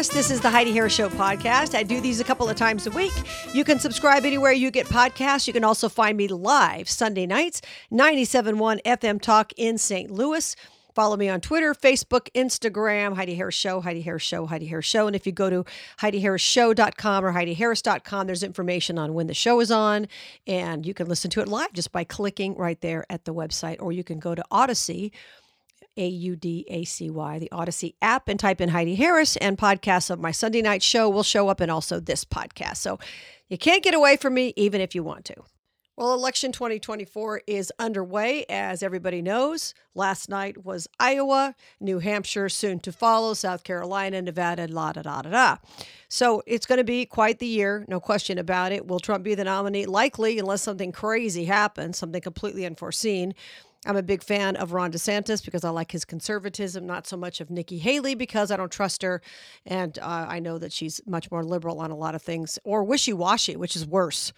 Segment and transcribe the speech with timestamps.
[0.00, 0.08] Harris.
[0.08, 1.74] This is the Heidi Harris Show podcast.
[1.74, 3.12] I do these a couple of times a week.
[3.52, 5.46] You can subscribe anywhere you get podcasts.
[5.46, 7.60] You can also find me live Sunday nights,
[7.92, 10.10] 97.1 FM Talk in St.
[10.10, 10.56] Louis.
[10.94, 15.06] Follow me on Twitter, Facebook, Instagram, Heidi Harris Show, Heidi Harris Show, Heidi Harris Show.
[15.06, 15.66] And if you go to
[16.00, 20.08] HeidiHarrisShow.com or HeidiHarris.com, there's information on when the show is on.
[20.46, 23.76] And you can listen to it live just by clicking right there at the website.
[23.80, 25.10] Or you can go to Audacy,
[25.96, 29.36] A U D A C Y, the Audacy app, and type in Heidi Harris.
[29.36, 32.78] And podcasts of my Sunday night show will show up, and also this podcast.
[32.78, 32.98] So
[33.48, 35.34] you can't get away from me, even if you want to.
[36.00, 39.74] Well, election 2024 is underway, as everybody knows.
[39.94, 45.20] Last night was Iowa, New Hampshire soon to follow, South Carolina, Nevada, la da da
[45.20, 45.56] da da.
[46.08, 48.86] So it's going to be quite the year, no question about it.
[48.86, 49.84] Will Trump be the nominee?
[49.84, 53.34] Likely, unless something crazy happens, something completely unforeseen.
[53.86, 57.40] I'm a big fan of Ron DeSantis because I like his conservatism, not so much
[57.40, 59.22] of Nikki Haley because I don't trust her.
[59.64, 62.84] And uh, I know that she's much more liberal on a lot of things or
[62.84, 64.34] wishy washy, which is worse.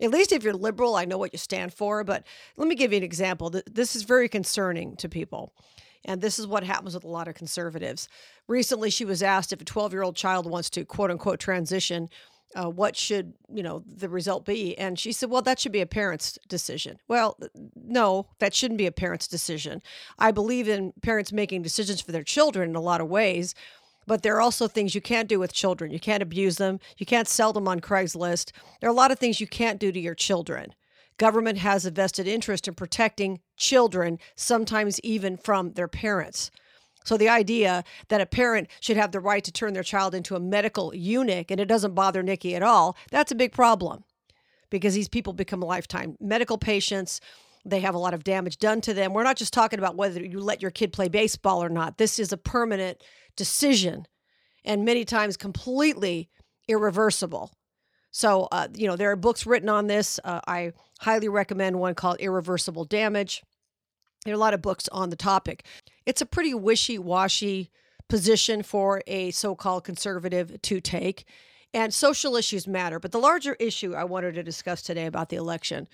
[0.00, 2.04] At least if you're liberal, I know what you stand for.
[2.04, 2.24] But
[2.56, 3.54] let me give you an example.
[3.70, 5.52] This is very concerning to people.
[6.06, 8.08] And this is what happens with a lot of conservatives.
[8.48, 12.08] Recently, she was asked if a 12 year old child wants to quote unquote transition,
[12.54, 14.76] uh, what should you know the result be?
[14.78, 16.98] And she said, well, that should be a parent's decision.
[17.08, 17.38] Well,
[17.74, 19.82] no, that shouldn't be a parent's decision.
[20.18, 23.54] I believe in parents making decisions for their children in a lot of ways
[24.06, 25.90] but there are also things you can't do with children.
[25.90, 26.78] You can't abuse them.
[26.96, 28.52] You can't sell them on Craigslist.
[28.80, 30.74] There are a lot of things you can't do to your children.
[31.18, 36.50] Government has a vested interest in protecting children, sometimes even from their parents.
[37.06, 40.34] So the idea that a parent should have the right to turn their child into
[40.34, 44.02] a medical eunuch and it doesn't bother Nikki at all, that's a big problem
[44.70, 47.20] because these people become lifetime medical patients.
[47.64, 49.12] They have a lot of damage done to them.
[49.12, 51.96] We're not just talking about whether you let your kid play baseball or not.
[51.96, 53.00] This is a permanent
[53.36, 54.06] decision
[54.64, 56.28] and many times completely
[56.66, 57.52] irreversible.
[58.10, 60.18] So, uh, you know, there are books written on this.
[60.24, 63.44] Uh, I highly recommend one called Irreversible Damage.
[64.26, 65.64] There are a lot of books on the topic.
[66.04, 67.70] It's a pretty wishy washy
[68.08, 71.24] position for a so called conservative to take.
[71.72, 72.98] And social issues matter.
[72.98, 75.88] But the larger issue I wanted to discuss today about the election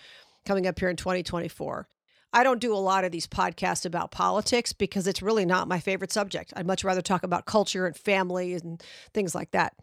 [0.45, 1.87] coming up here in 2024
[2.35, 5.81] I don't do a lot of these podcasts about politics because it's really not my
[5.81, 6.53] favorite subject.
[6.57, 8.83] I'd much rather talk about culture and family and
[9.13, 9.75] things like that,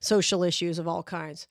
[0.00, 1.48] social issues of all kinds.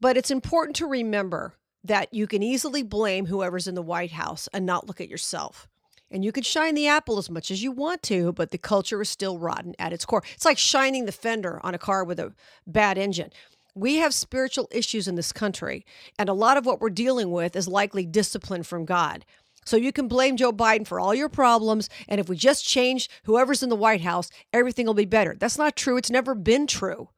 [0.00, 1.54] But it's important to remember
[1.84, 5.68] that you can easily blame whoever's in the White House and not look at yourself.
[6.10, 9.00] And you can shine the apple as much as you want to, but the culture
[9.00, 10.24] is still rotten at its core.
[10.34, 12.32] It's like shining the fender on a car with a
[12.66, 13.30] bad engine.
[13.74, 15.86] We have spiritual issues in this country,
[16.18, 19.24] and a lot of what we're dealing with is likely discipline from God.
[19.64, 21.88] So you can blame Joe Biden for all your problems.
[22.08, 25.36] And if we just change whoever's in the White House, everything will be better.
[25.38, 25.96] That's not true.
[25.96, 27.10] It's never been true,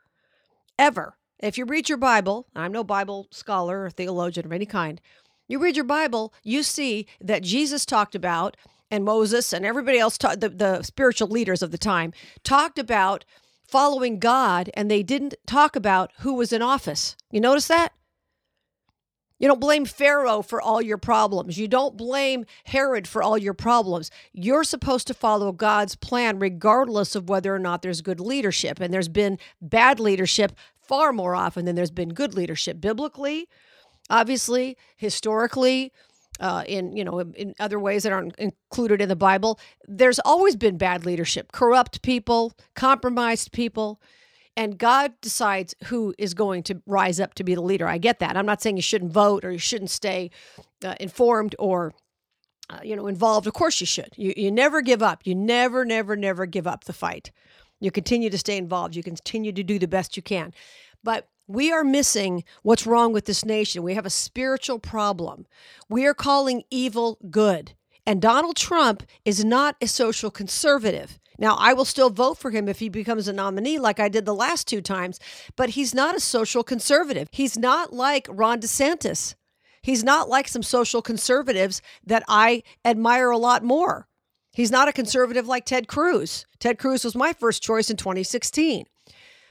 [0.79, 1.17] ever.
[1.43, 5.01] If you read your Bible, I'm no Bible scholar or theologian of any kind,
[5.49, 8.57] you read your Bible, you see that Jesus talked about,
[8.93, 12.13] and Moses and everybody else, ta- the, the spiritual leaders of the time,
[12.45, 13.25] talked about
[13.67, 17.17] following God, and they didn't talk about who was in office.
[17.33, 17.93] You notice that?
[19.39, 21.59] You don't blame Pharaoh for all your problems.
[21.59, 24.09] You don't blame Herod for all your problems.
[24.33, 28.79] You're supposed to follow God's plan regardless of whether or not there's good leadership.
[28.79, 30.53] And there's been bad leadership
[30.87, 33.49] far more often than there's been good leadership biblically,
[34.11, 35.93] obviously, historically.
[36.41, 40.57] Uh, in you know in other ways that aren't included in the Bible, there's always
[40.57, 44.01] been bad leadership, corrupt people, compromised people
[44.57, 47.89] and God decides who is going to rise up to be the leader.
[47.89, 48.37] I get that.
[48.37, 50.31] I'm not saying you shouldn't vote or you shouldn't stay
[50.85, 51.95] uh, informed or
[52.69, 53.47] uh, you know involved.
[53.47, 54.11] Of course you should.
[54.17, 55.23] You you never give up.
[55.25, 57.31] You never never never give up the fight.
[57.83, 58.95] You continue to stay involved.
[58.95, 60.55] You continue to do the best you can.
[61.03, 63.83] But we are missing what's wrong with this nation.
[63.83, 65.47] We have a spiritual problem.
[65.89, 67.73] We are calling evil good.
[68.07, 71.19] And Donald Trump is not a social conservative.
[71.39, 74.27] Now, I will still vote for him if he becomes a nominee, like I did
[74.27, 75.19] the last two times,
[75.57, 77.29] but he's not a social conservative.
[77.33, 79.35] He's not like Ron DeSantis.
[79.83, 84.07] He's not like some social conservatives that I admire a lot more.
[84.53, 86.47] He's not a conservative like Ted Cruz.
[86.59, 88.85] Ted Cruz was my first choice in 2016.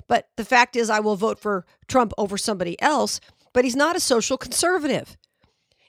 [0.07, 3.19] But the fact is, I will vote for Trump over somebody else,
[3.53, 5.18] but he's not a social conservative.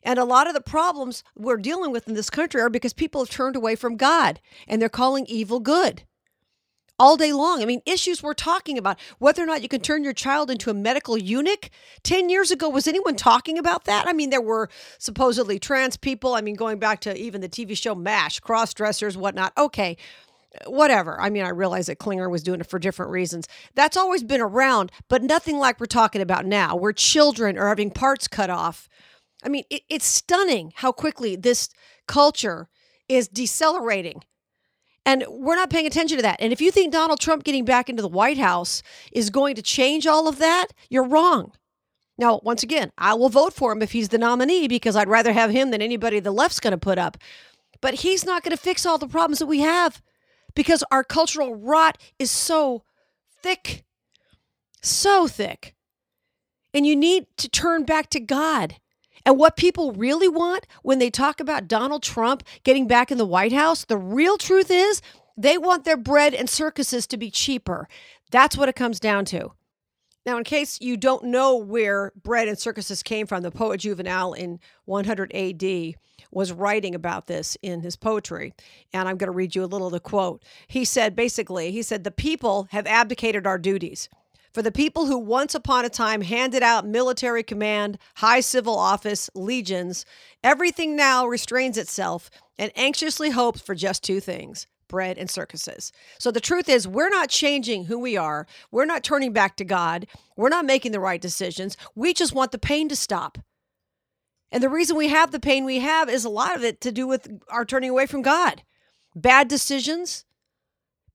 [0.02, 3.20] And a lot of the problems we're dealing with in this country are because people
[3.20, 6.04] have turned away from God and they're calling evil good
[6.98, 7.62] all day long.
[7.62, 10.70] I mean, issues we're talking about, whether or not you can turn your child into
[10.70, 11.70] a medical eunuch.
[12.04, 14.06] 10 years ago, was anyone talking about that?
[14.06, 14.68] I mean, there were
[14.98, 16.34] supposedly trans people.
[16.34, 19.52] I mean, going back to even the TV show MASH, cross dressers, whatnot.
[19.56, 19.96] Okay.
[20.66, 21.20] whatever.
[21.20, 23.48] I mean, I realize that Klinger was doing it for different reasons.
[23.74, 27.90] That's always been around, but nothing like we're talking about now, where children are having
[27.90, 28.88] parts cut off.
[29.42, 31.68] I mean, it, it's stunning how quickly this
[32.06, 32.68] culture
[33.08, 34.22] is decelerating.
[35.04, 36.40] And we're not paying attention to that.
[36.40, 39.62] And if you think Donald Trump getting back into the White House is going to
[39.62, 41.52] change all of that, you're wrong.
[42.18, 45.32] Now, once again, I will vote for him if he's the nominee because I'd rather
[45.32, 47.16] have him than anybody the left's going to put up.
[47.80, 50.00] But he's not going to fix all the problems that we have
[50.54, 52.84] because our cultural rot is so
[53.42, 53.82] thick,
[54.82, 55.74] so thick.
[56.72, 58.76] And you need to turn back to God.
[59.24, 63.26] And what people really want when they talk about Donald Trump getting back in the
[63.26, 65.00] White House, the real truth is
[65.36, 67.88] they want their bread and circuses to be cheaper.
[68.30, 69.52] That's what it comes down to.
[70.24, 74.34] Now, in case you don't know where bread and circuses came from, the poet Juvenal
[74.34, 75.94] in 100 AD
[76.30, 78.54] was writing about this in his poetry.
[78.92, 80.44] And I'm going to read you a little of the quote.
[80.68, 84.08] He said basically, he said, The people have abdicated our duties.
[84.52, 89.30] For the people who once upon a time handed out military command, high civil office,
[89.34, 90.04] legions,
[90.44, 95.90] everything now restrains itself and anxiously hopes for just two things bread and circuses.
[96.18, 98.46] So the truth is, we're not changing who we are.
[98.70, 100.06] We're not turning back to God.
[100.36, 101.78] We're not making the right decisions.
[101.94, 103.38] We just want the pain to stop.
[104.50, 106.92] And the reason we have the pain we have is a lot of it to
[106.92, 108.64] do with our turning away from God.
[109.16, 110.26] Bad decisions.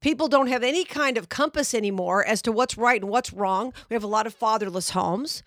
[0.02, 3.74] People don't have any kind of compass anymore as to what's right and what's wrong.
[3.90, 5.44] We have a lot of fatherless homes.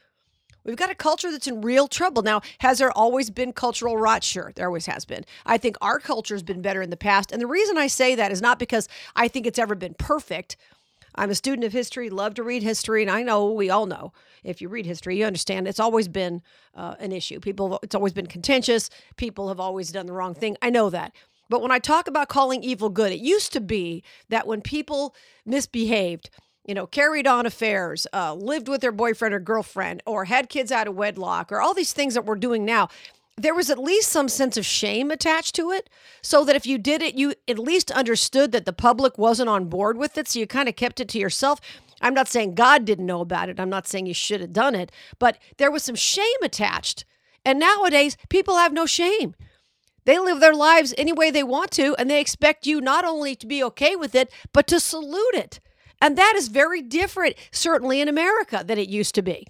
[0.65, 2.23] We've got a culture that's in real trouble.
[2.23, 4.23] Now, has there always been cultural rot?
[4.23, 5.25] Sure, there always has been.
[5.47, 7.33] I think our culture has been better in the past.
[7.33, 10.57] And the reason I say that is not because I think it's ever been perfect.
[11.15, 14.13] I'm a student of history, love to read history, and I know we all know
[14.45, 16.43] if you read history, you understand it's always been
[16.75, 17.41] uh, an issue.
[17.41, 18.91] People, it's always been contentious.
[19.17, 20.57] People have always done the wrong thing.
[20.63, 21.13] I know that.
[21.51, 25.15] But when I talk about calling evil good, it used to be that when people
[25.45, 26.31] misbehaved,
[26.65, 30.71] you know, carried on affairs, uh, lived with their boyfriend or girlfriend, or had kids
[30.71, 32.89] out of wedlock, or all these things that we're doing now,
[33.37, 35.91] there was at least some sense of shame attached to it.
[36.23, 39.69] So that if you did it, you at least understood that the public wasn't on
[39.69, 40.29] board with it.
[40.29, 41.61] So you kind of kept it to yourself.
[42.01, 43.59] I'm not saying God didn't know about it.
[43.59, 47.05] I'm not saying you should have done it, but there was some shame attached.
[47.45, 49.35] And nowadays, people have no shame.
[50.11, 53.37] They live their lives any way they want to, and they expect you not only
[53.37, 55.61] to be okay with it, but to salute it.
[56.03, 59.47] And that is very different, certainly in America, than it used to be.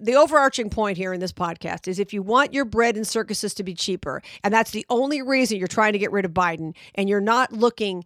[0.00, 3.54] The overarching point here in this podcast is if you want your bread and circuses
[3.54, 6.74] to be cheaper, and that's the only reason you're trying to get rid of Biden,
[6.96, 8.04] and you're not looking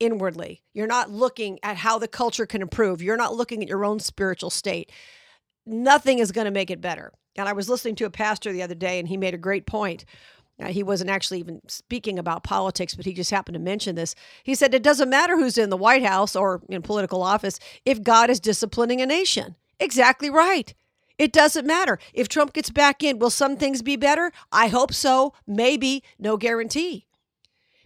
[0.00, 3.84] inwardly, you're not looking at how the culture can improve, you're not looking at your
[3.84, 4.90] own spiritual state,
[5.64, 7.12] nothing is going to make it better.
[7.36, 9.64] And I was listening to a pastor the other day, and he made a great
[9.64, 10.04] point
[10.60, 14.14] uh, he wasn't actually even speaking about politics, but he just happened to mention this.
[14.42, 18.02] He said, It doesn't matter who's in the White House or in political office if
[18.02, 19.56] God is disciplining a nation.
[19.78, 20.74] Exactly right.
[21.18, 21.98] It doesn't matter.
[22.12, 24.32] If Trump gets back in, will some things be better?
[24.52, 25.34] I hope so.
[25.46, 26.02] Maybe.
[26.18, 27.06] No guarantee.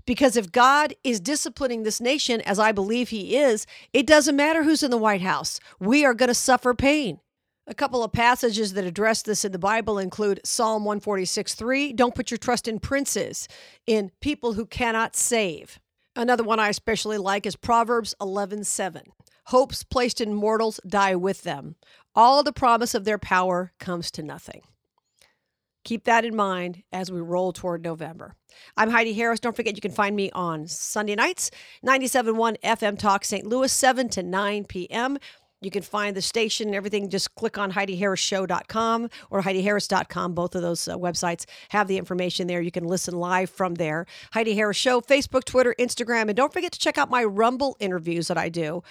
[0.05, 4.65] Because if God is disciplining this nation, as I believe he is, it doesn't matter
[4.65, 5.61] who's in the White House.
[5.79, 7.21] We are going to suffer pain.
[7.69, 11.92] A couple of passages that address this in the Bible include Psalm 146 3.
[11.92, 13.47] Don't put your trust in princes,
[13.87, 15.78] in people who cannot save.
[16.16, 19.02] Another one I especially like is Proverbs 11 7.
[19.47, 21.76] Hopes placed in mortals die with them.
[22.16, 24.62] All the promise of their power comes to nothing.
[25.85, 28.35] Keep that in mind as we roll toward November.
[28.76, 29.40] I'm Heidi Harris.
[29.40, 31.50] Don't forget you can find me on Sunday nights,
[31.85, 33.47] 97.1 FM Talk St.
[33.47, 35.19] Louis, 7 to 9 p.m.
[35.62, 37.09] You can find the station and everything.
[37.09, 40.35] Just click on HeidiHarrisShow.com or HeidiHarris.com.
[40.35, 42.61] Both of those uh, websites have the information there.
[42.61, 44.07] You can listen live from there.
[44.33, 46.23] Heidi Harris Show, Facebook, Twitter, Instagram.
[46.23, 48.83] And don't forget to check out my Rumble interviews that I do.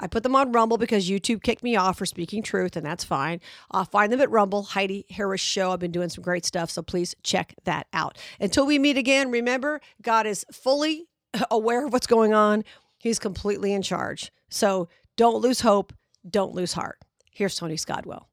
[0.00, 3.04] I put them on Rumble because YouTube kicked me off for speaking truth, and that's
[3.04, 3.40] fine.
[3.70, 5.70] I'll find them at Rumble, Heidi Harris Show.
[5.70, 8.18] I've been doing some great stuff, so please check that out.
[8.40, 11.06] Until we meet again, remember, God is fully
[11.50, 12.64] aware of what's going on.
[12.98, 14.32] He's completely in charge.
[14.48, 15.92] So don't lose hope
[16.28, 16.98] don't lose heart.
[17.30, 18.28] Here's Tony Scottwell.